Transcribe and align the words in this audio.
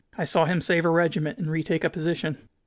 I 0.17 0.23
saw 0.23 0.45
him 0.45 0.61
save 0.61 0.83
a 0.83 0.89
regiment 0.89 1.37
and 1.37 1.51
retake 1.51 1.83
a 1.83 1.89
position." 1.91 2.49